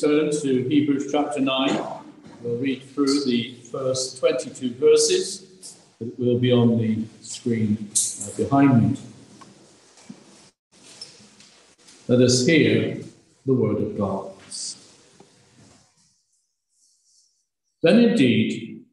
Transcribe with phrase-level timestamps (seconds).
[0.00, 1.80] turn to Hebrews chapter 9.
[2.42, 8.92] We'll read through the first 22 verses that will be on the screen uh, behind
[8.92, 8.98] me.
[12.06, 13.00] Let us hear
[13.44, 14.30] the word of God.
[17.82, 18.84] Then indeed,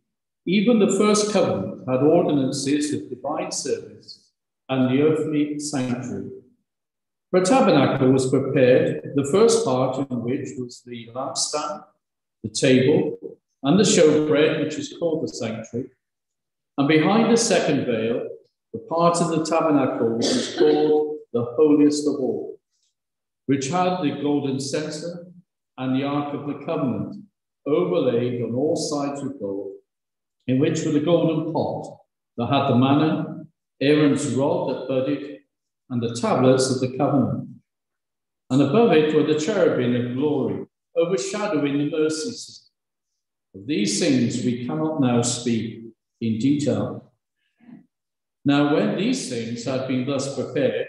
[0.47, 4.31] even the first covenant had ordinances of divine service
[4.69, 6.31] and the earthly sanctuary.
[7.35, 11.83] A tabernacle was prepared, the first part in which was the lampstand,
[12.43, 13.17] the table,
[13.61, 15.89] and the showbread, which is called the sanctuary.
[16.77, 18.29] And behind the second veil,
[18.71, 22.57] the part of the tabernacle which is called the holiest of all,
[23.47, 25.27] which had the golden censer
[25.77, 27.17] and the ark of the covenant
[27.67, 29.73] overlaid on all sides with gold,
[30.47, 31.97] in which were the golden pot
[32.37, 33.45] that had the manna,
[33.81, 35.39] Aaron's rod that budded,
[35.89, 37.49] and the tablets of the covenant.
[38.49, 42.61] And above it were the cherubim of glory, overshadowing the mercy seat.
[43.55, 45.85] Of these things we cannot now speak
[46.21, 47.13] in detail.
[48.43, 50.87] Now, when these things had been thus prepared,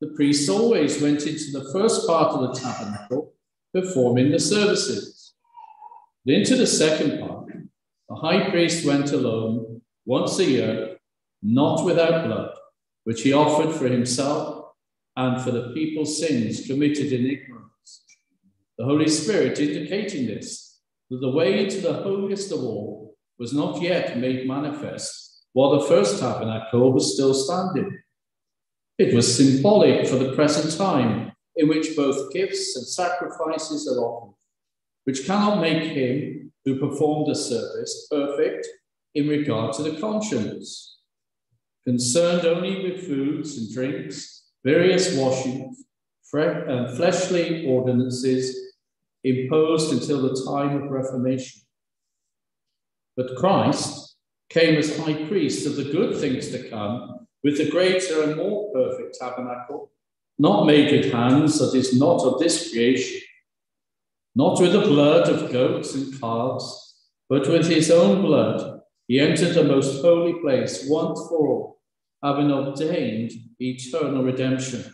[0.00, 3.34] the priests always went into the first part of the tabernacle,
[3.72, 5.34] performing the services.
[6.24, 7.46] Then into the second part,
[8.08, 10.96] the high priest went alone once a year,
[11.42, 12.54] not without blood,
[13.04, 14.72] which he offered for himself
[15.16, 18.04] and for the people's sins committed in ignorance.
[18.78, 23.82] The Holy Spirit indicating this, that the way into the holiest of all was not
[23.82, 27.98] yet made manifest while the first tabernacle was still standing.
[28.98, 34.36] It was symbolic for the present time in which both gifts and sacrifices are offered,
[35.04, 38.68] which cannot make him who performed the service perfect
[39.14, 40.89] in regard to the conscience
[41.84, 45.84] concerned only with foods and drinks, various washings,
[46.32, 48.56] and um, fleshly ordinances
[49.24, 51.62] imposed until the time of Reformation.
[53.16, 54.16] But Christ
[54.48, 58.72] came as high priest of the good things to come with the greater and more
[58.72, 59.90] perfect tabernacle,
[60.38, 63.20] not made with hands, that is not of this creation,
[64.34, 66.96] not with the blood of goats and calves,
[67.28, 68.79] but with his own blood
[69.10, 71.80] he entered the most holy place once for all,
[72.22, 74.84] having obtained eternal redemption.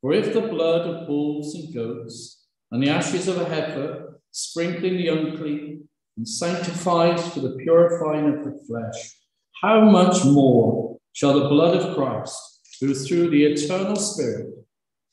[0.00, 4.96] For if the blood of bulls and goats and the ashes of a heifer, sprinkling
[4.96, 5.86] the unclean,
[6.16, 9.18] and sanctifies for the purifying of the flesh,
[9.60, 14.54] how much more shall the blood of Christ, who through the eternal Spirit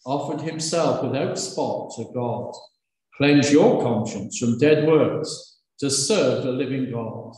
[0.05, 2.53] offered himself without spot to God,
[3.17, 7.33] cleanse your conscience from dead works to serve the living God?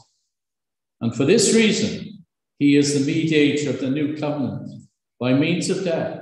[1.02, 2.26] And for this reason,
[2.60, 4.88] he is the mediator of the new covenant
[5.20, 6.22] by means of death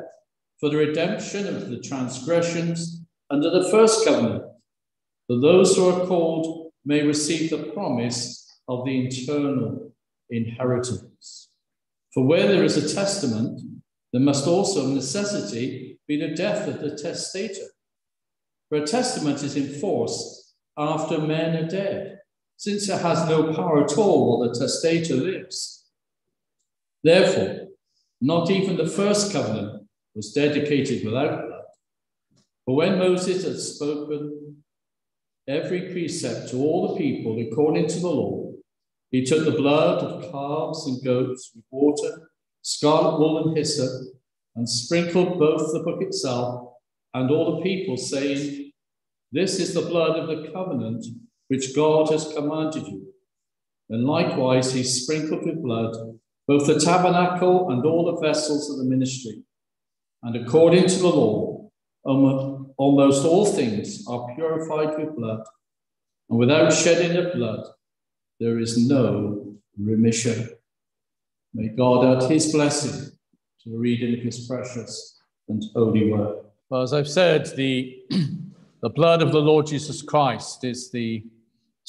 [0.59, 4.44] for the redemption of the transgressions under the first covenant,
[5.30, 9.94] that those who are called may receive the promise of the eternal
[10.30, 11.50] inheritance.
[12.14, 13.62] For where there is a testament,
[14.12, 17.68] there must also of necessity be the death of the testator.
[18.69, 22.19] For a testament is in force after men are dead
[22.58, 25.86] since it has no power at all while the testator lives.
[27.04, 27.68] Therefore,
[28.22, 31.62] not even the first covenant was dedicated without blood.
[32.66, 34.64] For when Moses had spoken
[35.48, 38.54] every precept to all the people according to the law,
[39.12, 42.30] he took the blood of calves and goats with water,
[42.62, 43.92] scarlet wool, and hyssop,
[44.56, 46.74] and sprinkled both the book itself
[47.14, 48.72] and all the people, saying,
[49.32, 51.06] This is the blood of the covenant
[51.48, 53.14] which God has commanded you.
[53.90, 55.96] And likewise, he sprinkled with blood
[56.48, 59.44] both the tabernacle and all the vessels of the ministry.
[60.24, 61.70] And according to the law,
[62.06, 65.44] um, almost all things are purified with blood,
[66.30, 67.66] and without shedding of blood,
[68.40, 70.50] there is no remission.
[71.54, 73.12] May God add his blessing
[73.64, 76.38] to the reading of his precious and holy word.
[76.70, 77.98] Well, as I've said, the,
[78.82, 81.24] the blood of the Lord Jesus Christ is the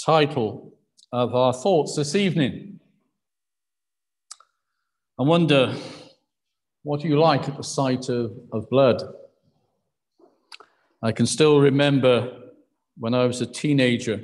[0.04, 0.72] title
[1.12, 2.81] of our thoughts this evening.
[5.19, 5.75] I wonder
[6.82, 9.02] what you like at the sight of, of blood.
[11.02, 12.43] I can still remember
[12.98, 14.22] when I was a teenager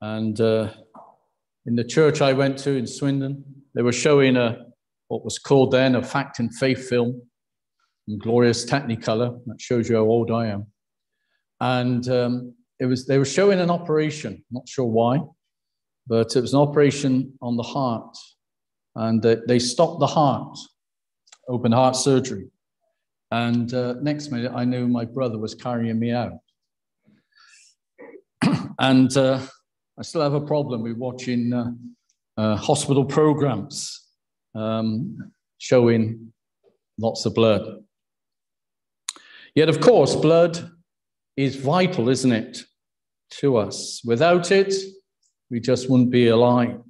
[0.00, 0.70] and uh,
[1.64, 3.44] in the church I went to in Swindon,
[3.74, 4.66] they were showing a
[5.08, 7.22] what was called then a fact and faith film
[8.08, 9.38] in glorious Technicolor.
[9.46, 10.66] That shows you how old I am.
[11.60, 15.20] And um, it was they were showing an operation, not sure why,
[16.08, 18.16] but it was an operation on the heart,
[18.96, 20.58] and uh, they stopped the heart,
[21.48, 22.48] open heart surgery.
[23.30, 26.38] And uh, next minute, I knew my brother was carrying me out.
[28.78, 29.38] And uh,
[29.96, 31.70] I still have a problem with watching uh,
[32.36, 34.08] uh, hospital programs
[34.56, 36.32] um, showing
[36.98, 37.84] lots of blood.
[39.54, 40.72] Yet, of course, blood
[41.36, 42.58] is vital, isn't it,
[43.40, 44.02] to us?
[44.04, 44.74] Without it,
[45.50, 46.80] we just wouldn't be alive.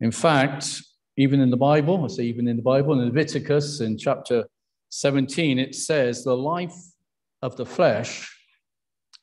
[0.00, 0.82] In fact,
[1.16, 4.46] even in the Bible, I say even in the Bible, in Leviticus in chapter
[4.90, 6.74] 17, it says, the life
[7.42, 8.30] of the flesh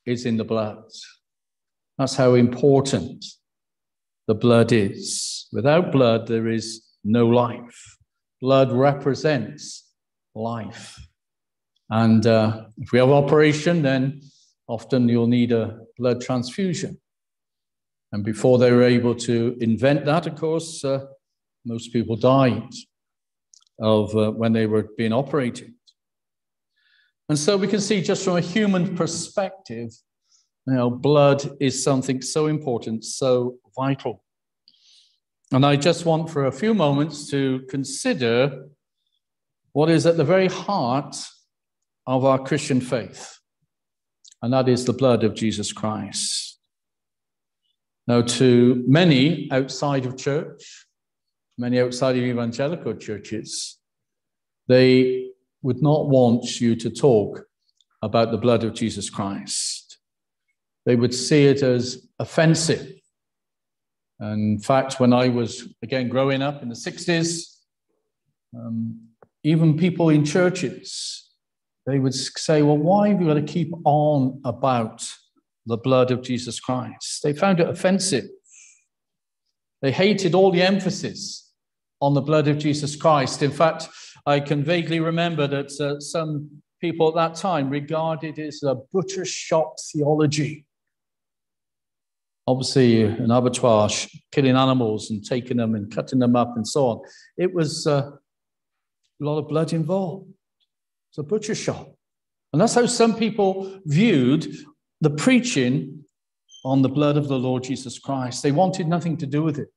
[0.06, 0.82] is in the blood.
[1.98, 3.24] That's how important
[4.26, 5.46] the blood is.
[5.52, 7.96] Without blood, there is no life.
[8.40, 9.88] Blood represents
[10.34, 10.98] life.
[11.90, 14.22] And uh, if we have operation, then
[14.72, 16.98] often you'll need a blood transfusion.
[18.10, 21.04] And before they were able to invent that, of course, uh,
[21.66, 22.72] most people died
[23.78, 25.74] of uh, when they were being operated.
[27.28, 29.90] And so we can see just from a human perspective,
[30.66, 34.24] you know, blood is something so important, so vital.
[35.52, 38.68] And I just want for a few moments to consider
[39.72, 41.14] what is at the very heart
[42.06, 43.38] of our Christian faith,
[44.42, 46.58] and that is the blood of Jesus Christ.
[48.08, 50.86] Now, to many outside of church,
[51.56, 53.78] many outside of evangelical churches,
[54.66, 55.28] they
[55.62, 57.44] would not want you to talk
[58.02, 59.98] about the blood of Jesus Christ.
[60.84, 62.92] They would see it as offensive.
[64.18, 67.58] And in fact, when I was, again, growing up in the 60s,
[68.56, 69.00] um,
[69.44, 71.21] even people in churches
[71.86, 75.04] they would say, well, why have you got to keep on about
[75.66, 77.22] the blood of Jesus Christ?
[77.22, 78.24] They found it offensive.
[79.80, 81.52] They hated all the emphasis
[82.00, 83.42] on the blood of Jesus Christ.
[83.42, 83.88] In fact,
[84.26, 88.76] I can vaguely remember that uh, some people at that time regarded it as a
[88.92, 90.64] butcher shop theology.
[92.46, 93.88] Obviously, an abattoir,
[94.32, 97.00] killing animals and taking them and cutting them up and so on.
[97.36, 100.28] It was uh, a lot of blood involved.
[101.12, 101.94] It's a butcher shop.
[102.52, 104.46] And that's how some people viewed
[105.02, 106.04] the preaching
[106.64, 108.42] on the blood of the Lord Jesus Christ.
[108.42, 109.68] They wanted nothing to do with it.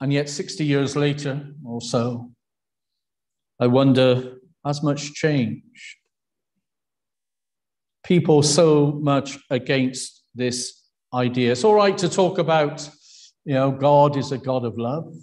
[0.00, 2.30] And yet, 60 years later or so,
[3.60, 5.62] I wonder has much changed?
[8.02, 10.82] People so much against this
[11.14, 11.52] idea.
[11.52, 12.88] It's all right to talk about,
[13.44, 15.14] you know, God is a God of love.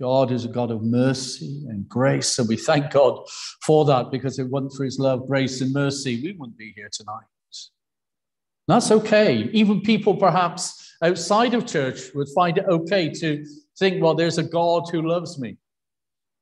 [0.00, 2.38] God is a God of mercy and grace.
[2.38, 3.18] And we thank God
[3.62, 6.72] for that because if it wasn't for his love, grace, and mercy, we wouldn't be
[6.76, 7.24] here tonight.
[8.68, 9.48] That's okay.
[9.52, 13.44] Even people perhaps outside of church would find it okay to
[13.78, 15.56] think, well, there's a God who loves me.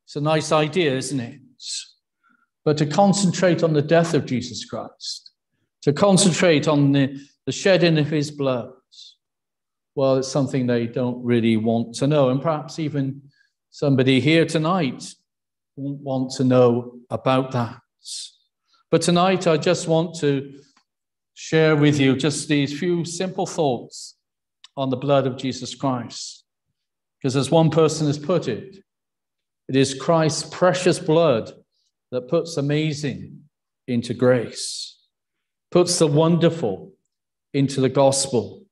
[0.06, 1.40] It's a nice idea, isn't it?
[2.64, 5.32] But to concentrate on the death of Jesus Christ,
[5.82, 8.70] to concentrate on the, the shedding of his blood,
[9.94, 12.30] well, it's something they don't really want to know.
[12.30, 13.20] And perhaps even
[13.74, 15.02] Somebody here tonight
[15.74, 17.80] won't want to know about that.
[18.88, 20.60] But tonight, I just want to
[21.34, 24.16] share with you just these few simple thoughts
[24.76, 26.44] on the blood of Jesus Christ.
[27.18, 28.76] Because as one person has put it,
[29.68, 31.50] it is Christ's precious blood
[32.12, 33.40] that puts amazing
[33.88, 35.00] into grace,
[35.72, 36.92] puts the wonderful
[37.52, 38.66] into the gospel,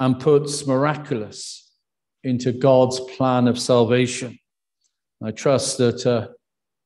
[0.00, 1.69] and puts miraculous
[2.24, 4.38] into God's plan of salvation.
[5.22, 6.28] I trust that uh,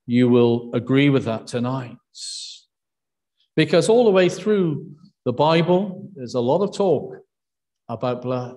[0.07, 1.97] you will agree with that tonight.
[3.57, 4.91] Because all the way through
[5.25, 7.17] the Bible, there's a lot of talk
[7.89, 8.57] about blood.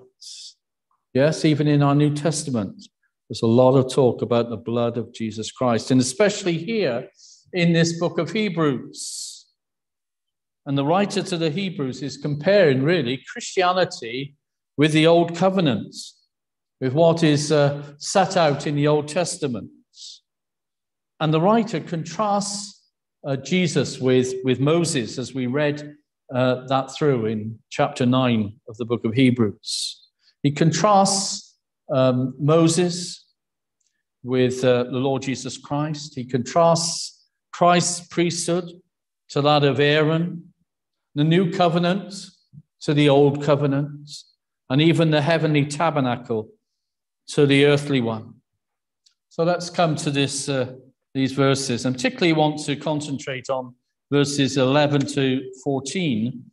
[1.13, 2.88] Yes, even in our New Testament,
[3.29, 7.10] there's a lot of talk about the blood of Jesus Christ, and especially here
[7.53, 9.46] in this book of Hebrews.
[10.65, 14.36] And the writer to the Hebrews is comparing really Christianity
[14.75, 15.96] with the Old Covenant
[16.79, 19.69] with what is uh, set out in the Old Testament.
[21.19, 22.84] And the writer contrasts
[23.25, 25.96] uh, Jesus with, with Moses, as we read
[26.34, 30.07] uh, that through in chapter 9 of the book of Hebrews.
[30.43, 31.55] He contrasts
[31.93, 33.25] um, Moses
[34.24, 36.13] with uh, the Lord Jesus Christ.
[36.15, 38.69] He contrasts Christ's priesthood
[39.29, 40.53] to that of Aaron,
[41.15, 42.13] the new covenant
[42.81, 44.10] to the old covenant,
[44.69, 46.50] and even the heavenly tabernacle
[47.27, 48.34] to the earthly one.
[49.29, 50.74] So let's come to this, uh,
[51.13, 53.75] these verses, and particularly want to concentrate on
[54.12, 56.43] verses 11 to 14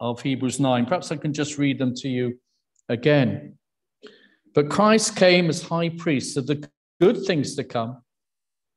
[0.00, 0.86] of Hebrews 9.
[0.86, 2.38] Perhaps I can just read them to you
[2.88, 3.56] again.
[4.54, 6.68] But Christ came as high priest of the
[7.00, 8.02] good things to come,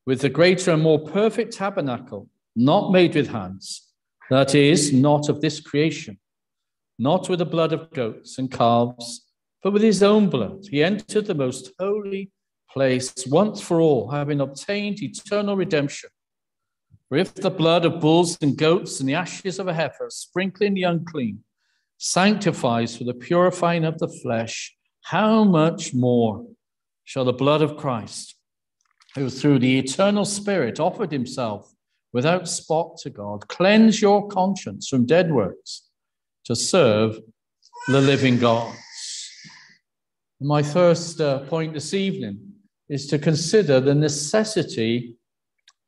[0.06, 3.92] with the greater and more perfect tabernacle, not made with hands,
[4.30, 6.18] that is, not of this creation,
[6.98, 9.27] not with the blood of goats and calves,
[9.64, 10.66] but with his own blood.
[10.70, 12.32] He entered the most holy
[12.72, 16.10] place once for all, having obtained eternal redemption.
[17.10, 20.74] For if the blood of bulls and goats and the ashes of a heifer, sprinkling
[20.74, 21.44] the unclean,
[21.98, 26.46] sanctifies for the purifying of the flesh, how much more
[27.06, 28.36] shall the blood of Christ,
[29.16, 31.74] who through the eternal Spirit offered himself
[32.12, 35.88] without spot to God, cleanse your conscience from dead works
[36.46, 37.20] to serve
[37.88, 38.76] the living God?
[40.39, 42.39] My first uh, point this evening
[42.89, 45.15] is to consider the necessity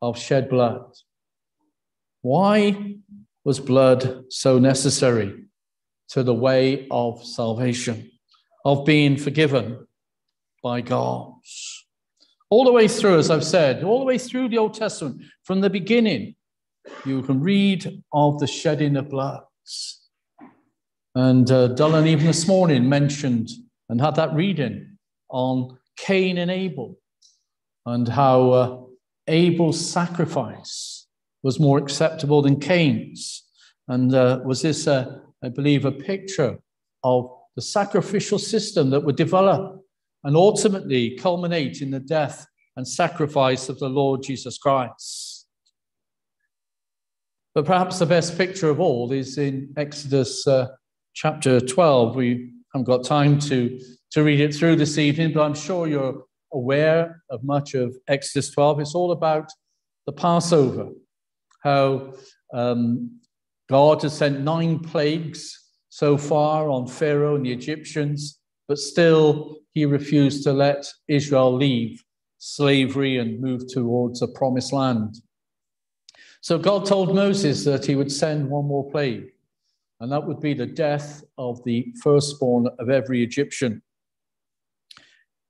[0.01, 0.91] of shed blood.
[2.23, 2.95] Why
[3.43, 5.45] was blood so necessary
[6.09, 8.09] to the way of salvation,
[8.65, 9.87] of being forgiven
[10.63, 11.33] by God?
[12.49, 15.61] All the way through, as I've said, all the way through the Old Testament, from
[15.61, 16.35] the beginning,
[17.05, 19.43] you can read of the shedding of blood.
[21.13, 23.49] And uh, Dylan, even this morning, mentioned
[23.89, 24.97] and had that reading
[25.29, 26.97] on Cain and Abel
[27.85, 28.81] and how uh,
[29.27, 31.07] Abel's sacrifice
[31.43, 33.43] was more acceptable than Cain's.
[33.87, 36.59] And uh, was this, uh, I believe, a picture
[37.03, 39.81] of the sacrificial system that would develop
[40.23, 45.47] and ultimately culminate in the death and sacrifice of the Lord Jesus Christ?
[47.55, 50.67] But perhaps the best picture of all is in Exodus uh,
[51.13, 52.15] chapter 12.
[52.15, 53.79] We haven't got time to,
[54.11, 56.23] to read it through this evening, but I'm sure you're
[56.53, 58.81] aware of much of Exodus 12.
[58.81, 59.51] It's all about
[60.05, 60.89] the Passover,
[61.63, 62.13] how
[62.53, 63.19] um,
[63.69, 65.55] God has sent nine plagues
[65.89, 72.03] so far on Pharaoh and the Egyptians, but still he refused to let Israel leave
[72.37, 75.15] slavery and move towards a promised land.
[76.41, 79.25] So God told Moses that he would send one more plague,
[79.99, 83.81] and that would be the death of the firstborn of every Egyptian.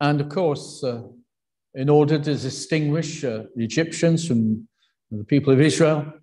[0.01, 1.03] And of course, uh,
[1.75, 4.67] in order to distinguish uh, the Egyptians from
[5.11, 6.13] the people of Israel,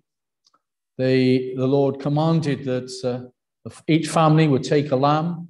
[0.97, 5.49] they, the Lord commanded that uh, each family would take a lamb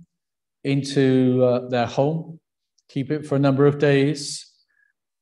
[0.63, 2.39] into uh, their home,
[2.89, 4.46] keep it for a number of days,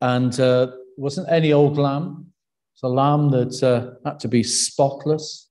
[0.02, 2.28] and uh, wasn't any old lamb.
[2.74, 5.45] It's a lamb that uh, had to be spotless,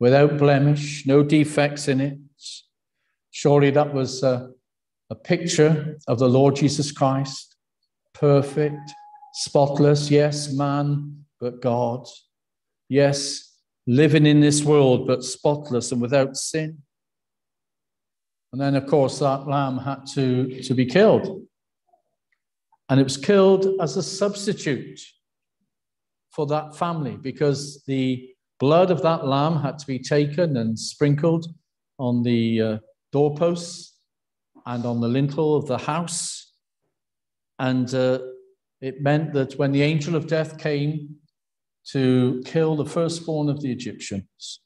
[0.00, 2.18] without blemish, no defects in it.
[3.30, 4.48] Surely that was uh,
[5.10, 7.54] a picture of the Lord Jesus Christ,
[8.14, 8.80] perfect,
[9.34, 12.06] spotless, yes, man, but God.
[12.88, 13.54] Yes,
[13.86, 16.78] living in this world, but spotless and without sin.
[18.52, 21.46] And then, of course, that lamb had to, to be killed.
[22.88, 24.98] And it was killed as a substitute
[26.32, 28.29] for that family because the
[28.60, 31.46] blood of that lamb had to be taken and sprinkled
[31.98, 32.78] on the uh,
[33.10, 33.96] doorposts
[34.66, 36.52] and on the lintel of the house.
[37.58, 38.20] And uh,
[38.80, 41.16] it meant that when the angel of death came
[41.92, 44.60] to kill the firstborn of the Egyptians,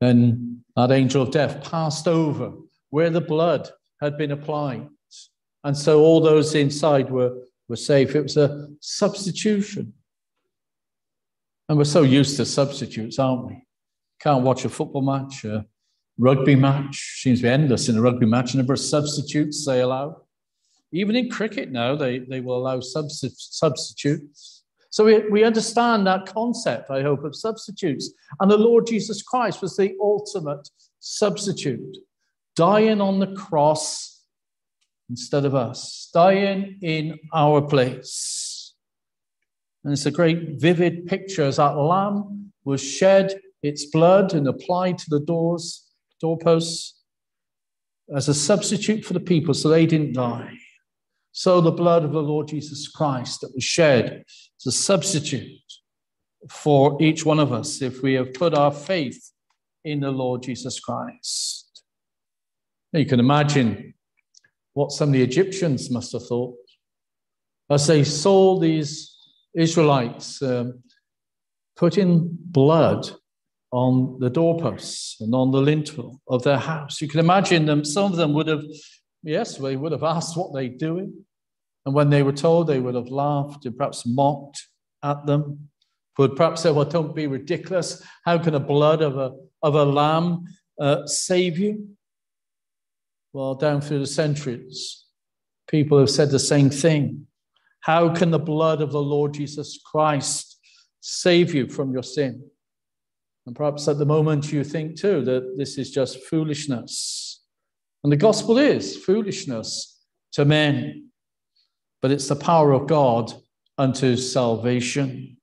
[0.00, 2.52] then that angel of death passed over
[2.88, 4.88] where the blood had been applied.
[5.62, 7.34] And so all those inside were,
[7.68, 8.16] were safe.
[8.16, 9.92] It was a substitution.
[11.70, 13.64] And we're so used to substitutes, aren't we?
[14.20, 15.60] Can't watch a football match, uh,
[16.18, 18.54] Rugby match seems to be endless in a rugby match.
[18.54, 20.22] A number of substitutes they allow.
[20.92, 24.64] Even in cricket now, they, they will allow substitutes.
[24.90, 28.12] So we, we understand that concept, I hope, of substitutes.
[28.40, 31.98] And the Lord Jesus Christ was the ultimate substitute,
[32.56, 34.24] dying on the cross
[35.08, 38.39] instead of us, dying in our place.
[39.84, 44.98] And it's a great, vivid picture as that lamb was shed its blood and applied
[44.98, 45.86] to the doors
[46.20, 47.00] doorposts
[48.14, 50.52] as a substitute for the people so they didn't die.
[51.32, 54.24] So the blood of the Lord Jesus Christ that was shed
[54.58, 55.46] is a substitute
[56.48, 59.32] for each one of us if we have put our faith
[59.84, 61.82] in the Lord Jesus Christ.
[62.92, 63.94] Now you can imagine
[64.72, 66.56] what some of the Egyptians must have thought
[67.70, 69.09] as they saw these
[69.54, 70.82] Israelites um,
[71.76, 73.10] putting blood
[73.72, 77.00] on the doorposts and on the lintel of their house.
[77.00, 78.64] You can imagine them, some of them would have,
[79.22, 81.24] yes, they would have asked what they're doing.
[81.86, 84.66] And when they were told, they would have laughed and perhaps mocked
[85.02, 85.70] at them.
[86.18, 88.02] Would perhaps say, well, don't be ridiculous.
[88.24, 90.44] How can the blood of a, of a lamb
[90.78, 91.96] uh, save you?
[93.32, 95.04] Well, down through the centuries,
[95.68, 97.26] people have said the same thing.
[97.80, 100.58] How can the blood of the Lord Jesus Christ
[101.00, 102.42] save you from your sin?
[103.46, 107.42] And perhaps at the moment you think too that this is just foolishness.
[108.04, 109.98] And the gospel is foolishness
[110.32, 111.10] to men,
[112.02, 113.32] but it's the power of God
[113.78, 115.36] unto salvation.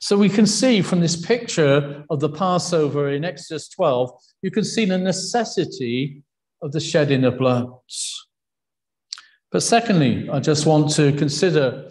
[0.00, 4.10] So we can see from this picture of the Passover in Exodus 12,
[4.42, 6.22] you can see the necessity
[6.62, 7.68] of the shedding of blood.
[9.50, 11.90] But secondly, I just want to consider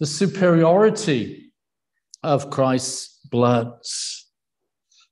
[0.00, 1.52] the superiority
[2.22, 3.72] of Christ's blood.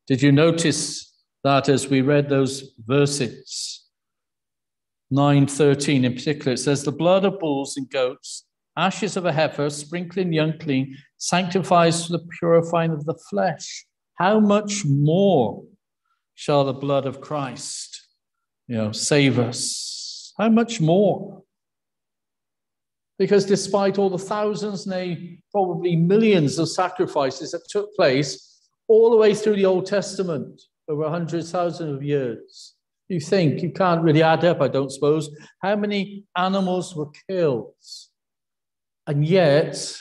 [0.06, 1.14] Did you notice
[1.44, 3.88] that as we read those verses?
[5.12, 8.44] 9:13 in particular, it says, The blood of bulls and goats,
[8.76, 13.86] ashes of a heifer, sprinkling the unclean, sanctifies for the purifying of the flesh.
[14.14, 15.64] How much more
[16.34, 18.06] shall the blood of Christ,
[18.66, 20.32] you know, save us?
[20.38, 21.42] How much more?
[23.22, 29.16] Because despite all the thousands, nay, probably millions of sacrifices that took place all the
[29.16, 32.74] way through the Old Testament, over hundred thousand of years,
[33.06, 35.30] you think you can't really add up, I don't suppose,
[35.62, 37.74] how many animals were killed.
[39.06, 39.96] And yet,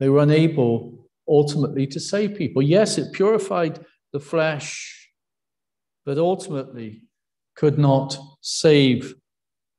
[0.00, 2.62] they were unable ultimately to save people.
[2.62, 3.78] Yes, it purified
[4.12, 5.08] the flesh,
[6.04, 7.02] but ultimately
[7.54, 9.14] could not save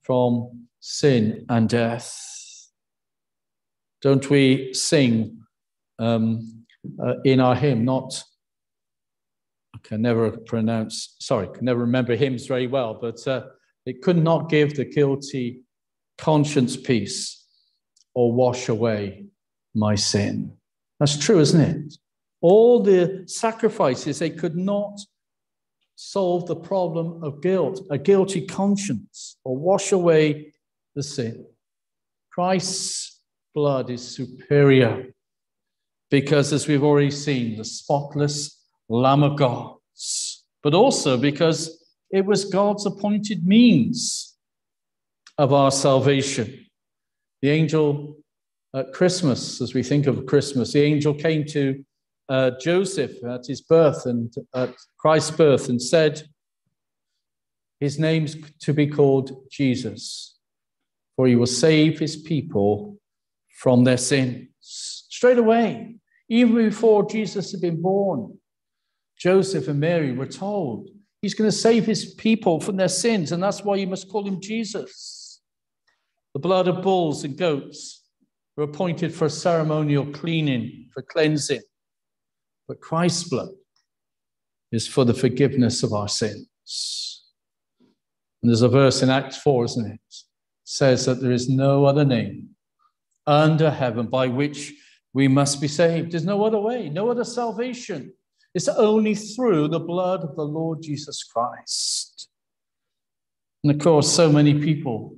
[0.04, 2.14] from sin and death.
[4.02, 5.40] Don't we sing
[5.98, 6.66] um,
[7.02, 8.22] uh, in our hymn, not,
[9.74, 13.44] I can never pronounce, sorry, can never remember hymns very well, but uh,
[13.86, 15.62] it could not give the guilty
[16.18, 17.46] conscience peace
[18.14, 19.28] or wash away
[19.74, 20.54] my sin.
[21.00, 21.94] That's true, isn't it?
[22.42, 25.00] All the sacrifices, they could not
[25.96, 30.53] solve the problem of guilt, a guilty conscience, or wash away
[30.96, 31.46] the sin.
[32.32, 33.22] Christ's
[33.54, 35.14] blood is superior
[36.10, 38.60] because, as we've already seen, the spotless
[38.90, 39.76] Lamb of God,
[40.62, 44.36] but also because it was God's appointed means
[45.38, 46.66] of our salvation.
[47.42, 48.18] The angel
[48.76, 51.84] at Christmas, as we think of Christmas, the angel came to
[52.30, 56.24] uh, Joseph at his birth and at Christ's birth and said,
[57.80, 60.33] His name's to be called Jesus
[61.16, 62.98] for he will save his people
[63.60, 64.48] from their sins.
[64.60, 65.96] Straight away,
[66.30, 68.38] even before Jesus had been born,
[69.18, 70.90] Joseph and Mary were told
[71.22, 74.28] he's going to save his people from their sins, and that's why you must call
[74.28, 75.42] him Jesus.
[76.34, 78.04] The blood of bulls and goats
[78.58, 81.62] were appointed for ceremonial cleaning, for cleansing,
[82.68, 83.50] but Christ's blood
[84.72, 87.24] is for the forgiveness of our sins.
[88.42, 90.02] And there's a verse in Acts 4, isn't it?
[90.64, 92.50] Says that there is no other name
[93.28, 94.74] under heaven by which
[95.14, 96.12] we must be saved.
[96.12, 98.14] There's no other way, no other salvation.
[98.54, 102.30] It's only through the blood of the Lord Jesus Christ.
[103.64, 105.16] And of course, so many people,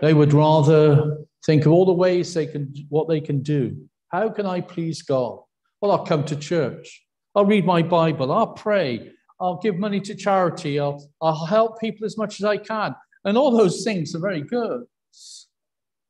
[0.00, 3.88] they would rather think of all the ways they can, what they can do.
[4.08, 5.40] How can I please God?
[5.80, 7.04] Well, I'll come to church.
[7.34, 8.32] I'll read my Bible.
[8.32, 9.12] I'll pray.
[9.40, 10.80] I'll give money to charity.
[10.80, 12.94] I'll, I'll help people as much as I can.
[13.24, 14.84] And all those things are very good.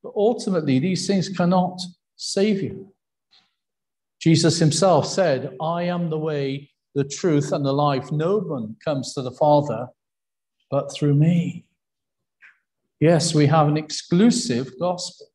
[0.03, 1.79] But ultimately, these things cannot
[2.15, 2.93] save you.
[4.21, 8.11] Jesus himself said, I am the way, the truth, and the life.
[8.11, 9.87] No one comes to the Father
[10.69, 11.65] but through me.
[12.99, 15.27] Yes, we have an exclusive gospel.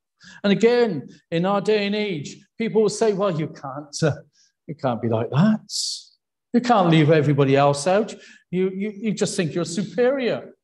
[0.42, 4.22] And again, in our day and age, people will say, well, you can't, uh,
[4.66, 5.60] you can't be like that.
[6.54, 8.14] You can't leave everybody else out.
[8.50, 10.54] You, you, you just think you're superior.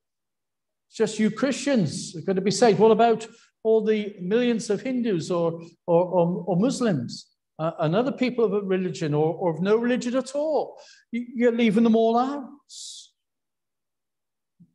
[0.93, 2.79] It's just you Christians are going to be saved.
[2.79, 3.27] What about
[3.63, 7.29] all the millions of Hindus or, or, or, or Muslims
[7.59, 10.77] uh, and other people of a religion or, or of no religion at all?
[11.11, 12.45] You're leaving them all out.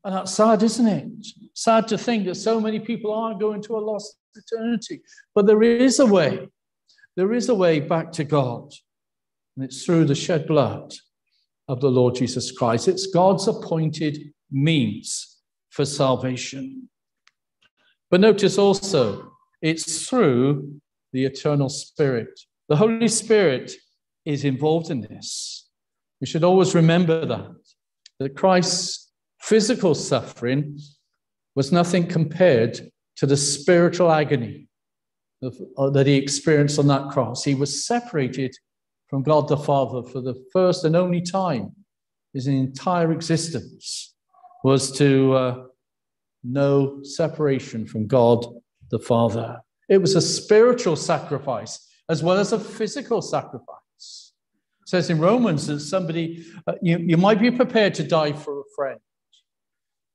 [0.06, 1.27] And that's sad, isn't it?
[1.53, 5.03] Sad to think that so many people are going to a lost eternity.
[5.36, 6.49] But there is a way.
[7.15, 8.73] There is a way back to God.
[9.56, 10.95] And it's through the shed blood
[11.67, 12.88] of the Lord Jesus Christ.
[12.88, 15.37] It's God's appointed means
[15.69, 16.89] for salvation.
[18.10, 20.80] But notice also, it's through
[21.13, 22.39] the eternal Spirit.
[22.69, 23.71] The Holy Spirit
[24.25, 25.69] is involved in this.
[26.21, 27.56] We should always remember that,
[28.19, 30.80] that Christ's physical suffering
[31.56, 32.80] was nothing compared
[33.17, 34.67] to the spiritual agony
[35.43, 37.43] uh, that he experienced on that cross.
[37.43, 38.56] He was separated
[39.10, 41.73] from God the Father for the first and only time in
[42.34, 44.15] his entire existence
[44.63, 45.63] was to uh,
[46.43, 48.46] know separation from God
[48.89, 49.62] the Father.
[49.89, 54.34] It was a spiritual sacrifice as well as a physical sacrifice.
[54.86, 58.63] says in Romans that somebody, uh, you, you might be prepared to die for a
[58.76, 59.00] friend.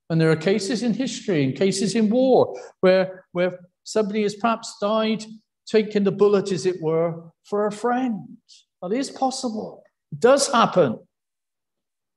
[0.09, 4.77] And there are cases in history and cases in war where, where somebody has perhaps
[4.81, 5.25] died
[5.67, 8.37] taking the bullet, as it were, for a friend.
[8.83, 9.83] That is possible.
[10.11, 10.99] It does happen.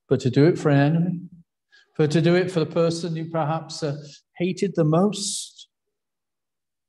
[0.10, 1.20] But to do it for an enemy,
[1.96, 3.96] for to do it for the person you perhaps uh,
[4.38, 5.70] hated the most,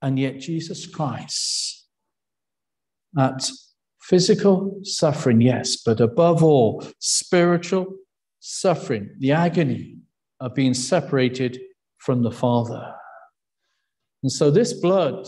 [0.03, 1.87] and yet Jesus Christ,
[3.15, 3.49] that
[4.03, 7.87] physical suffering, yes, but above all, spiritual
[8.41, 9.99] suffering, the agony
[10.41, 11.61] of being separated
[11.99, 12.93] from the Father.
[14.23, 15.27] And so this blood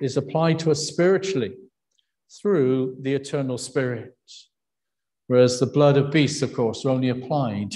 [0.00, 1.52] is applied to us spiritually
[2.40, 4.14] through the eternal Spirit,
[5.26, 7.74] whereas the blood of beasts, of course, are only applied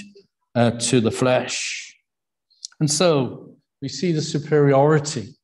[0.55, 1.95] uh, to the flesh.
[2.79, 5.35] And so we see the superiority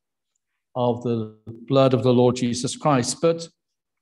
[0.76, 1.36] of the
[1.67, 3.47] blood of the Lord Jesus Christ, but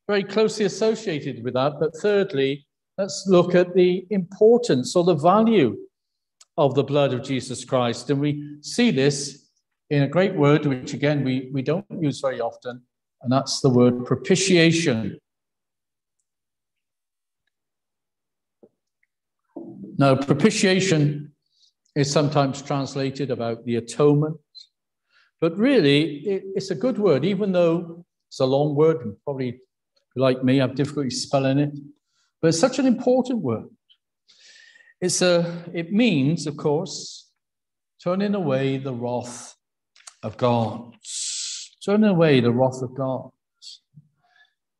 [0.08, 1.74] very closely associated with that.
[1.80, 2.65] But thirdly,
[2.98, 5.78] let's look at the importance or the value
[6.58, 8.10] of the blood of Jesus Christ.
[8.10, 9.50] And we see this
[9.89, 12.82] in a great word, which again we, we don't use very often,
[13.22, 15.17] and that's the word propitiation.
[20.00, 21.34] Now, propitiation
[21.94, 24.38] is sometimes translated about the atonement,
[25.42, 29.60] but really it, it's a good word, even though it's a long word and probably
[30.16, 31.72] like me, I have difficulty spelling it,
[32.42, 33.68] but it's such an important word.
[35.02, 37.30] It's a, it means, of course,
[38.02, 39.54] turning away the wrath
[40.24, 40.96] of God.
[41.84, 43.32] Turning away the wrath of God.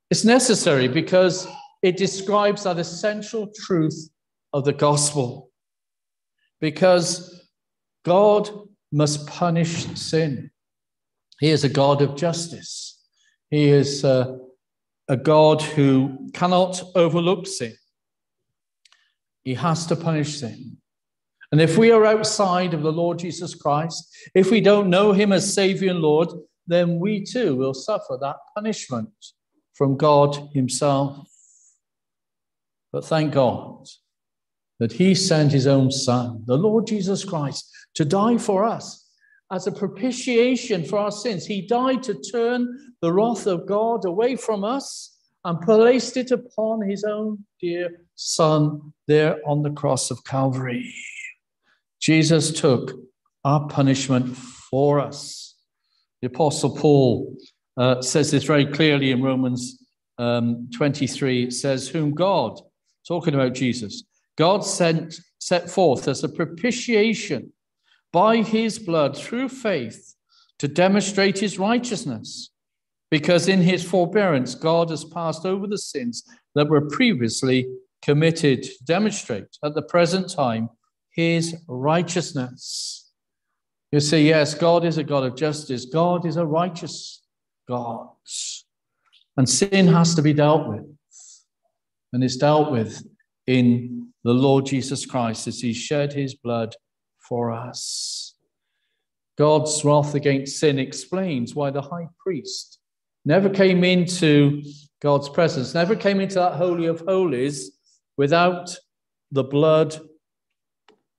[0.10, 1.46] It's necessary because
[1.82, 4.10] it describes that essential truth
[4.54, 5.52] of the gospel.
[6.60, 7.48] Because
[8.04, 8.50] God
[8.92, 10.52] must punish sin.
[11.40, 13.02] He is a God of justice.
[13.50, 14.38] He is a,
[15.08, 17.74] a God who cannot overlook sin.
[19.44, 20.78] He has to punish sin.
[21.52, 25.32] And if we are outside of the Lord Jesus Christ, if we don't know him
[25.32, 26.30] as Savior and Lord,
[26.68, 29.10] then we too will suffer that punishment
[29.74, 31.28] from God himself.
[32.92, 33.88] But thank God
[34.80, 39.10] that he sent his own Son, the Lord Jesus Christ, to die for us
[39.52, 41.46] as a propitiation for our sins.
[41.46, 46.88] He died to turn the wrath of God away from us and placed it upon
[46.88, 50.94] his own dear Son there on the cross of Calvary.
[52.02, 52.92] Jesus took
[53.44, 55.56] our punishment for us.
[56.22, 57.38] The Apostle Paul
[57.78, 59.82] uh, says this very clearly in Romans
[60.18, 61.44] um, 23.
[61.44, 62.60] It says, Whom God,
[63.08, 64.04] talking about Jesus,
[64.40, 67.52] God sent, set forth as a propitiation
[68.14, 70.16] by his blood through faith
[70.60, 72.50] to demonstrate his righteousness.
[73.12, 76.24] Because in his forbearance, God has passed over the sins
[76.56, 77.68] that were previously
[78.02, 80.70] committed to demonstrate at the present time
[81.12, 83.12] his righteousness.
[83.92, 85.86] You say, yes, God is a God of justice.
[85.86, 87.24] God is a righteous
[87.68, 88.08] God.
[89.36, 90.86] And sin has to be dealt with.
[92.14, 93.04] And it's dealt with
[93.48, 96.76] in the Lord Jesus Christ as he shed his blood
[97.18, 98.36] for us.
[99.38, 102.80] God's wrath against sin explains why the high priest
[103.24, 104.64] never came into
[105.02, 107.72] God's presence, never came into that Holy of Holies
[108.18, 108.76] without
[109.32, 109.98] the blood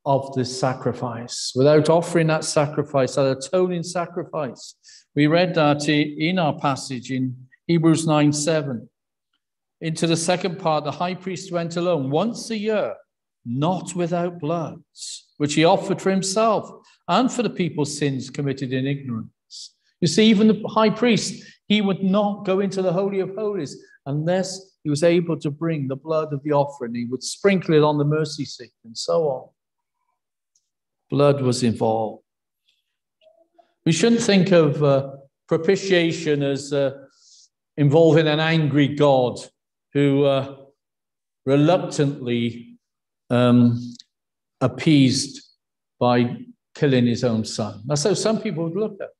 [0.04, 4.74] of this sacrifice, without offering that sacrifice, that atoning sacrifice.
[5.14, 7.36] We read that in our passage in
[7.66, 8.88] Hebrews 9 7.
[9.80, 12.94] Into the second part, the high priest went alone once a year,
[13.46, 14.82] not without blood,
[15.38, 16.70] which he offered for himself
[17.08, 19.74] and for the people's sins committed in ignorance.
[20.00, 23.76] You see, even the high priest, he would not go into the Holy of Holies
[24.06, 26.94] unless he was able to bring the blood of the offering.
[26.94, 29.48] He would sprinkle it on the mercy seat and so on
[31.10, 32.22] blood was involved.
[33.84, 35.10] We shouldn't think of uh,
[35.48, 36.92] propitiation as uh,
[37.76, 39.38] involving an angry God
[39.92, 40.56] who uh,
[41.46, 42.78] reluctantly
[43.28, 43.80] um,
[44.60, 45.42] appeased
[45.98, 46.36] by
[46.74, 47.82] killing his own son.
[47.86, 49.10] That's how some people would look at it.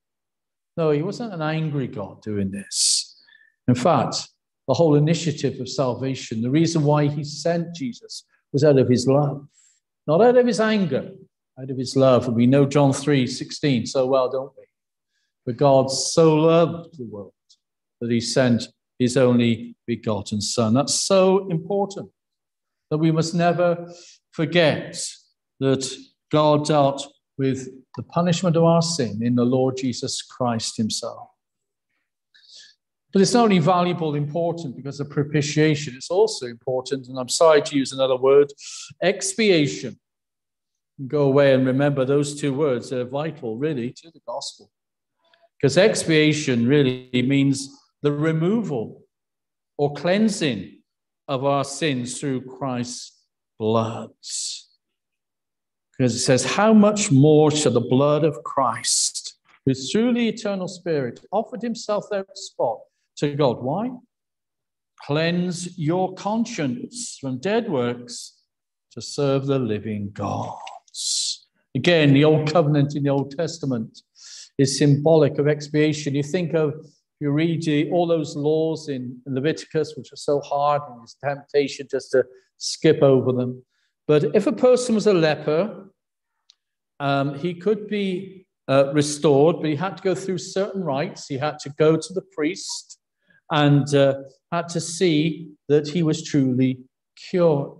[0.77, 3.23] No, he wasn't an angry God doing this.
[3.69, 4.29] In fact,
[4.67, 9.07] the whole initiative of salvation, the reason why he sent Jesus was out of his
[9.07, 9.47] love,
[10.07, 11.11] not out of his anger,
[11.61, 12.27] out of his love.
[12.27, 14.65] And we know John 3 16 so well, don't we?
[15.45, 17.33] For God so loved the world
[18.01, 18.69] that he sent
[19.01, 20.75] his only begotten Son.
[20.75, 22.11] That's so important
[22.91, 23.91] that we must never
[24.31, 25.03] forget
[25.59, 25.91] that
[26.31, 27.09] God dealt
[27.39, 31.29] with the punishment of our sin in the Lord Jesus Christ himself.
[33.13, 37.63] But it's not only valuable, important because of propitiation, it's also important, and I'm sorry
[37.63, 38.53] to use another word,
[39.03, 39.99] expiation.
[41.09, 42.91] Go away and remember those two words.
[42.91, 44.71] They're vital, really, to the gospel.
[45.57, 49.03] Because expiation really means the removal
[49.79, 50.81] or cleansing
[51.29, 53.19] of our sins through Christ's
[53.59, 54.11] blood.
[55.93, 60.69] Because it says, How much more shall the blood of Christ, who through the eternal
[60.69, 62.79] Spirit offered himself without spot
[63.19, 63.63] to God?
[63.63, 63.91] Why?
[65.03, 68.43] Cleanse your conscience from dead works
[68.93, 70.57] to serve the living God.
[71.75, 74.01] Again, the Old Covenant in the Old Testament
[74.59, 76.15] is symbolic of expiation.
[76.15, 76.75] You think of,
[77.21, 82.11] you read all those laws in Leviticus, which are so hard, and it's temptation just
[82.13, 82.25] to
[82.57, 83.63] skip over them.
[84.09, 85.91] But if a person was a leper,
[86.99, 91.27] um, he could be uh, restored, but he had to go through certain rites.
[91.27, 92.99] He had to go to the priest
[93.51, 94.15] and uh,
[94.53, 96.79] had to see that he was truly
[97.31, 97.71] cured.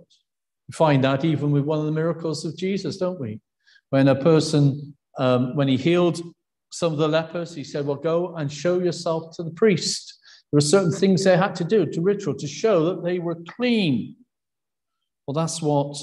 [0.67, 3.41] We find that even with one of the miracles of Jesus, don't we?
[3.89, 6.21] When a person, um, when he healed
[6.71, 10.17] some of the lepers, he said, Well, go and show yourself to the priest.
[10.51, 13.37] There were certain things they had to do to ritual to show that they were
[13.49, 14.15] clean.
[15.25, 15.97] Well, that's what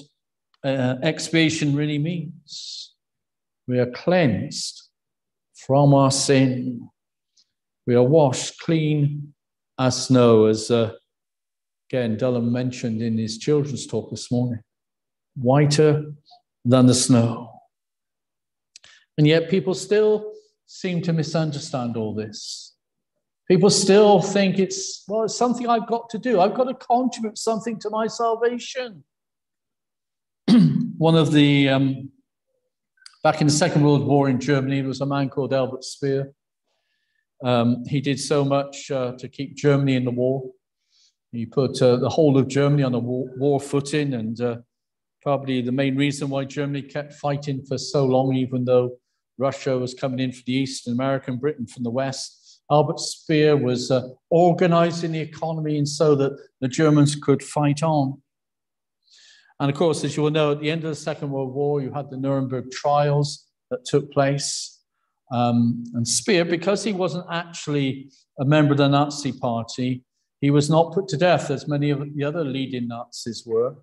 [0.65, 2.95] uh, expiation really means.
[3.67, 4.89] We are cleansed
[5.67, 6.89] from our sin.
[7.87, 9.35] We are washed clean
[9.79, 10.93] as snow, as uh,
[11.91, 14.61] again Dylan mentioned in his children's talk this morning,
[15.37, 16.13] whiter
[16.65, 17.53] than the snow.
[19.17, 20.33] And yet, people still
[20.69, 22.77] seem to misunderstand all this.
[23.49, 26.41] People still think it's, well, it's something I've got to do.
[26.41, 29.03] I've got to contribute something to my salvation.
[30.99, 32.11] One of the, um,
[33.25, 36.35] back in the Second World War in Germany, there was a man called Albert Speer.
[37.43, 40.43] Um, he did so much uh, to keep Germany in the war.
[41.33, 44.57] He put uh, the whole of Germany on a war, war footing, and uh,
[45.23, 48.99] probably the main reason why Germany kept fighting for so long, even though
[49.39, 52.61] Russia was coming in from the east and America and Britain from the west.
[52.71, 58.21] Albert Speer was uh, organizing the economy and so that the Germans could fight on.
[59.61, 61.81] And of course, as you will know, at the end of the Second World War,
[61.81, 64.81] you had the Nuremberg trials that took place.
[65.33, 70.05] Um, and Speer, because he wasn't actually a member of the Nazi party,
[70.41, 73.77] he was not put to death as many of the other leading Nazis were.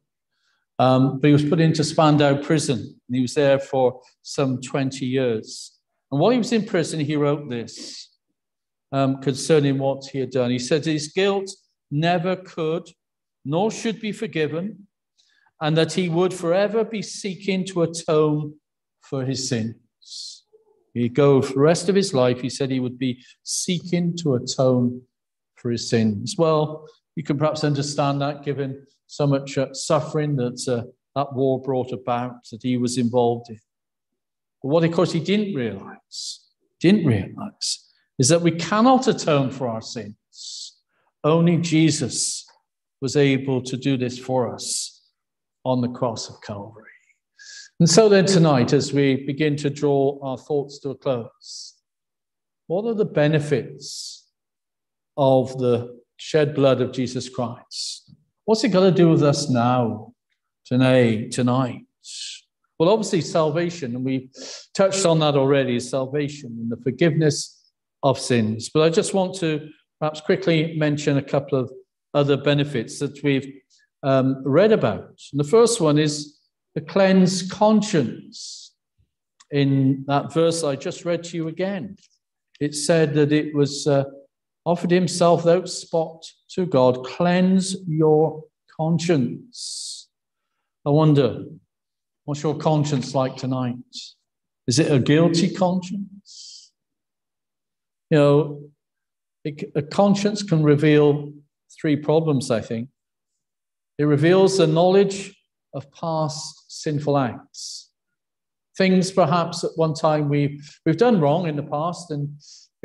[0.77, 5.05] Um, but he was put into Spandau prison, and he was there for some 20
[5.05, 5.79] years.
[6.11, 8.09] And while he was in prison, he wrote this
[8.91, 10.51] um, concerning what he had done.
[10.51, 11.49] He said his guilt
[11.91, 12.89] never could
[13.45, 14.88] nor should be forgiven,
[15.61, 18.55] and that he would forever be seeking to atone
[19.01, 20.43] for his sins.
[20.93, 24.35] He'd go for the rest of his life, he said he would be seeking to
[24.35, 25.03] atone
[25.55, 26.35] for his sins.
[26.38, 31.61] Well, you can perhaps understand that given so much uh, suffering that uh, that war
[31.61, 33.59] brought about that he was involved in.
[34.61, 36.41] But what, of course, he didn't realize,
[36.79, 37.85] didn't realize,
[38.19, 40.73] is that we cannot atone for our sins.
[41.23, 42.45] Only Jesus
[43.01, 45.03] was able to do this for us
[45.63, 46.83] on the cross of Calvary.
[47.79, 51.73] And so then tonight, as we begin to draw our thoughts to a close,
[52.67, 54.27] what are the benefits
[55.17, 58.04] of the shed blood of Jesus Christ?
[58.45, 60.13] What's it got to do with us now,
[60.65, 61.81] today, tonight?
[62.77, 64.29] Well, obviously, salvation, and we've
[64.75, 67.71] touched on that already is salvation and the forgiveness
[68.03, 68.69] of sins.
[68.71, 69.67] But I just want to
[69.99, 71.71] perhaps quickly mention a couple of
[72.13, 73.51] other benefits that we've
[74.03, 75.19] um, read about.
[75.31, 76.38] And the first one is
[76.75, 78.73] the cleansed conscience.
[79.49, 81.97] In that verse I just read to you again,
[82.60, 84.03] it said that it was uh,
[84.65, 88.43] offered himself without spot to God, cleanse your
[88.75, 90.10] conscience.
[90.86, 91.45] I wonder,
[92.25, 93.75] what's your conscience like tonight?
[94.67, 96.71] Is it a guilty conscience?
[98.10, 98.62] You know,
[99.75, 101.32] a conscience can reveal
[101.80, 102.89] three problems, I think.
[103.97, 105.36] It reveals the knowledge
[105.73, 107.91] of past sinful acts.
[108.78, 112.30] Things perhaps at one time we've, we've done wrong in the past and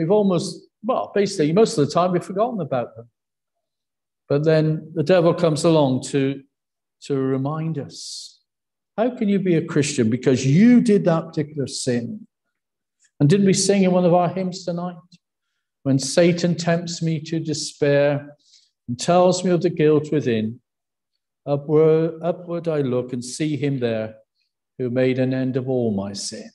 [0.01, 3.09] we've almost, well, basically, most of the time we've forgotten about them.
[4.29, 6.43] But then the devil comes along to,
[7.03, 8.41] to remind us
[8.97, 10.11] how can you be a Christian?
[10.11, 12.27] Because you did that particular sin.
[13.19, 14.97] And didn't we sing in one of our hymns tonight?
[15.83, 18.37] When Satan tempts me to despair
[18.89, 20.61] and tells me of the guilt within,
[21.47, 24.17] upward, upward I look and see him there
[24.79, 26.51] who made an end of all my sin.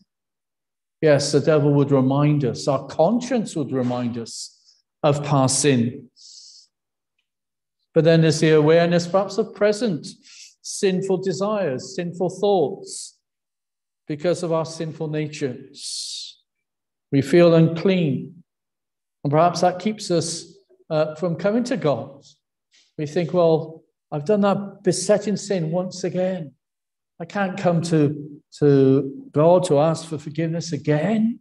[1.05, 6.67] Yes, the devil would remind us, our conscience would remind us of past sins.
[7.93, 10.07] But then there's the awareness, perhaps, of present
[10.63, 13.19] sinful desires, sinful thoughts,
[14.07, 16.39] because of our sinful natures.
[17.11, 18.43] We feel unclean.
[19.23, 20.55] And perhaps that keeps us
[20.89, 22.25] uh, from coming to God.
[22.97, 26.53] We think, well, I've done that besetting sin once again.
[27.19, 31.39] I can't come to, to God to ask for forgiveness again.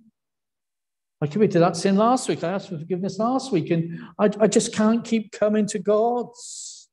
[1.20, 2.42] I committed that sin last week.
[2.44, 6.88] I asked for forgiveness last week, and I, I just can't keep coming to God's.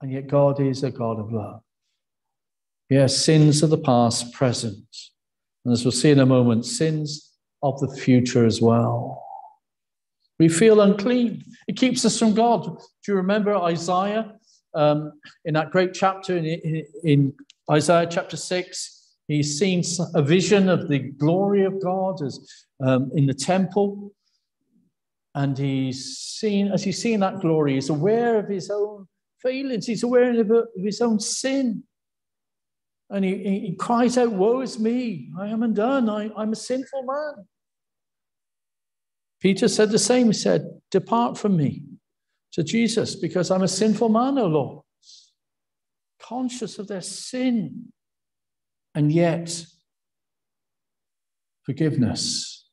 [0.00, 1.60] And yet, God is a God of love.
[2.90, 4.84] Yes, sins of the past, present.
[5.64, 9.24] And as we'll see in a moment, sins of the future as well.
[10.38, 11.44] We feel unclean.
[11.68, 12.64] It keeps us from God.
[12.66, 14.32] Do you remember Isaiah
[14.74, 15.12] um,
[15.44, 17.32] in that great chapter in, in, in,
[17.70, 18.94] Isaiah chapter 6?
[19.28, 19.82] He's seen
[20.14, 22.38] a vision of the glory of God as
[22.84, 24.12] um, in the temple.
[25.34, 29.08] And he's seen, as he's seen that glory, he's aware of his own
[29.42, 29.86] failings.
[29.86, 31.84] He's aware of, of his own sin.
[33.10, 35.30] And he, he, cries out, Woe is me!
[35.38, 36.08] I am undone.
[36.08, 37.46] I, I'm a sinful man.
[39.40, 40.28] Peter said the same.
[40.28, 41.82] He said, Depart from me
[42.52, 44.83] to Jesus because I'm a sinful man, O Lord.
[46.26, 47.92] Conscious of their sin.
[48.94, 49.64] And yet,
[51.64, 52.68] forgiveness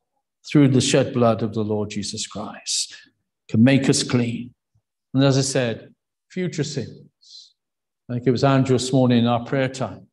[0.50, 2.96] through the shed blood of the Lord Jesus Christ
[3.50, 4.54] can make us clean.
[5.14, 5.94] And as I said,
[6.30, 7.54] future sins.
[8.10, 10.08] I think it was Andrew this morning in our prayer time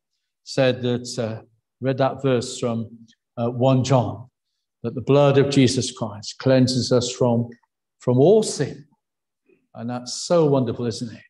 [0.44, 1.42] said that, uh,
[1.80, 2.88] read that verse from
[3.36, 4.28] uh, 1 John
[4.82, 7.48] that the blood of Jesus Christ cleanses us from,
[8.00, 8.86] from all sin.
[9.74, 11.22] And that's so wonderful, isn't it?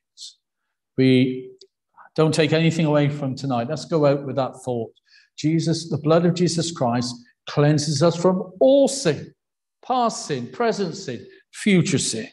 [0.97, 1.51] We
[2.19, 3.69] don't take anything away from tonight.
[3.69, 4.93] Let's go out with that thought.
[5.37, 7.15] Jesus, the blood of Jesus Christ
[7.49, 9.33] cleanses us from all sin,
[9.87, 12.27] past sin, present sin, future sin.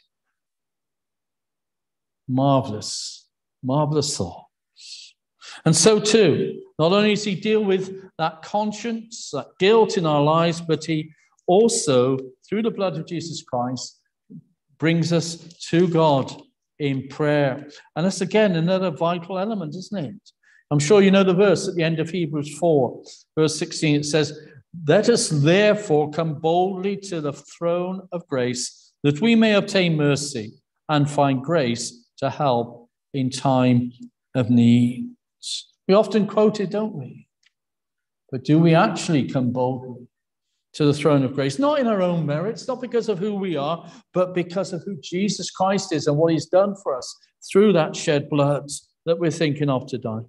[2.27, 3.29] Marvelous,
[3.61, 4.47] marvelous thought.
[5.65, 10.23] And so, too, not only does he deal with that conscience, that guilt in our
[10.23, 11.11] lives, but he
[11.45, 12.17] also,
[12.49, 13.99] through the blood of Jesus Christ,
[14.79, 15.35] brings us
[15.69, 16.41] to God
[16.79, 17.67] in prayer.
[17.95, 20.31] And that's again another vital element, isn't it?
[20.71, 23.03] I'm sure you know the verse at the end of Hebrews 4,
[23.37, 23.95] verse 16.
[23.97, 24.37] It says,
[24.87, 30.53] Let us therefore come boldly to the throne of grace, that we may obtain mercy
[30.89, 33.91] and find grace to help in time
[34.33, 35.09] of need.
[35.87, 37.27] We often quote it, don't we?
[38.31, 40.07] But do we actually come boldly
[40.75, 41.59] to the throne of grace?
[41.59, 44.97] Not in our own merits, not because of who we are, but because of who
[45.01, 47.17] Jesus Christ is and what he's done for us
[47.51, 48.69] through that shed blood
[49.05, 50.25] that we're thinking of tonight.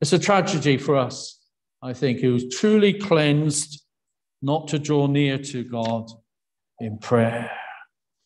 [0.00, 1.40] It's a tragedy for us,
[1.82, 3.84] I think, who's truly cleansed
[4.42, 6.08] not to draw near to God
[6.80, 7.50] in prayer,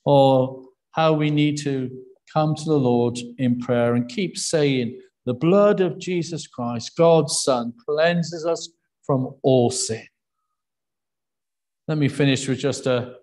[0.04, 1.90] or how we need to
[2.30, 7.42] come to the Lord in prayer and keep saying, the blood of Jesus Christ, God's
[7.42, 8.68] Son, cleanses us
[9.06, 10.04] from all sin.
[11.92, 13.16] Let me finish with just a,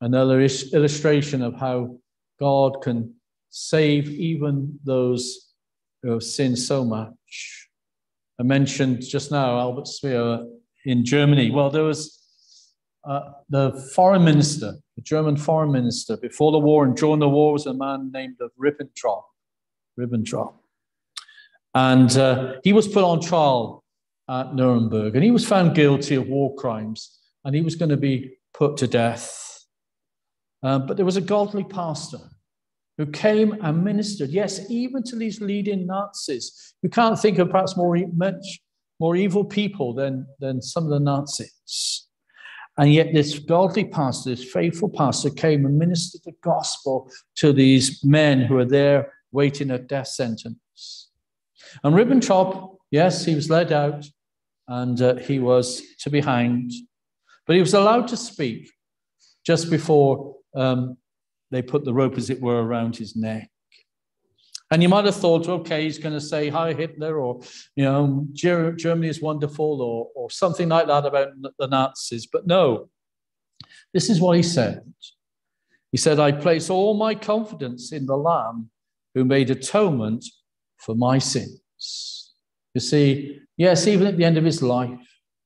[0.00, 1.98] another illustration of how
[2.38, 3.12] God can
[3.50, 5.52] save even those
[6.00, 7.68] who have sinned so much.
[8.38, 10.46] I mentioned just now Albert Speer
[10.84, 11.50] in Germany.
[11.50, 12.16] Well, there was
[13.04, 17.52] uh, the foreign minister, the German foreign minister, before the war and during the war
[17.52, 19.22] was a man named Ribbentrop.
[19.98, 20.54] Ribbentrop.
[21.74, 23.82] And uh, he was put on trial
[24.30, 27.96] at Nuremberg and he was found guilty of war crimes and he was going to
[27.96, 29.64] be put to death.
[30.62, 32.18] Uh, but there was a godly pastor
[32.96, 36.74] who came and ministered, yes, even to these leading Nazis.
[36.82, 38.60] You can't think of perhaps more, much
[39.00, 42.06] more evil people than, than some of the Nazis.
[42.76, 48.04] And yet, this godly pastor, this faithful pastor, came and ministered the gospel to these
[48.04, 51.10] men who were there waiting a death sentence.
[51.82, 54.06] And Ribbentrop, yes, he was led out
[54.66, 56.72] and uh, he was to be hanged,
[57.46, 58.70] but he was allowed to speak
[59.44, 60.96] just before um,
[61.50, 63.50] they put the rope, as it were, around his neck.
[64.70, 67.40] And you might have thought, okay, he's going to say Heil Hitler, or
[67.76, 72.26] you know, Germany is wonderful, or or something like that about the Nazis.
[72.26, 72.88] But no,
[73.92, 74.82] this is what he said.
[75.92, 78.70] He said, "I place all my confidence in the Lamb
[79.14, 80.24] who made atonement
[80.78, 82.32] for my sins.
[82.74, 84.98] You see, yes, even at the end of his life,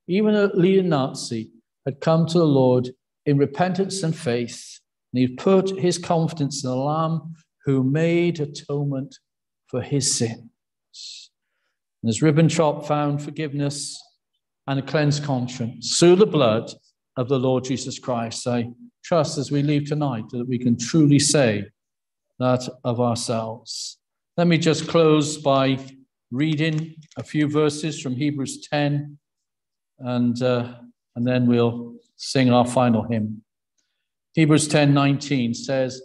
[0.06, 1.50] even a leading Nazi
[1.88, 2.90] had come to the Lord
[3.24, 4.78] in repentance and faith,
[5.12, 7.34] and he put his confidence in the Lamb
[7.64, 9.16] who made atonement
[9.68, 11.30] for his sins.
[12.02, 13.98] And as Ribbentrop found forgiveness
[14.66, 16.70] and a cleansed conscience through the blood
[17.16, 18.46] of the Lord Jesus Christ.
[18.46, 18.68] I
[19.02, 21.64] trust as we leave tonight that we can truly say
[22.38, 23.98] that of ourselves.
[24.36, 25.78] Let me just close by
[26.30, 29.18] reading a few verses from Hebrews 10,
[30.00, 30.74] and, uh,
[31.18, 33.42] and then we'll sing our final hymn.
[34.34, 36.00] Hebrews 10:19 says,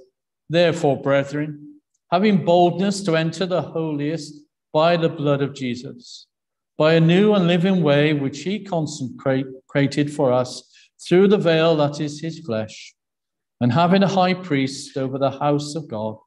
[0.49, 1.75] Therefore, brethren,
[2.09, 4.33] having boldness to enter the holiest
[4.73, 6.25] by the blood of Jesus,
[6.79, 10.63] by a new and living way which he consecrated for us
[11.07, 12.95] through the veil that is his flesh,
[13.61, 16.17] and having a high priest over the house of God,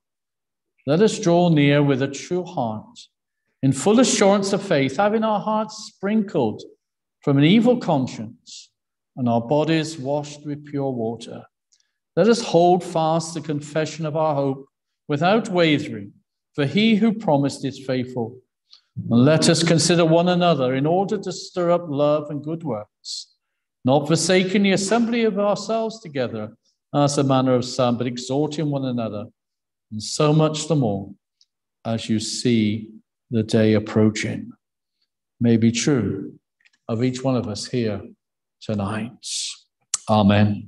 [0.86, 3.00] let us draw near with a true heart,
[3.64, 6.62] in full assurance of faith, having our hearts sprinkled
[7.20, 8.70] from an evil conscience
[9.16, 11.44] and our bodies washed with pure water.
[12.16, 14.66] Let us hold fast the confession of our hope
[15.08, 16.12] without wavering,
[16.54, 18.38] for he who promised is faithful.
[19.10, 23.34] And let us consider one another in order to stir up love and good works,
[23.84, 26.56] not forsaking the assembly of ourselves together,
[26.94, 29.26] as the manner of some, but exhorting one another,
[29.92, 31.10] and so much the more
[31.84, 32.90] as you see
[33.30, 34.50] the day approaching.
[35.40, 36.38] May be true
[36.88, 38.00] of each one of us here
[38.66, 39.12] tonight.
[40.10, 40.64] Amen.